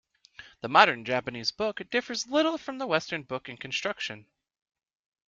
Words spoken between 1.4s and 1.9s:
book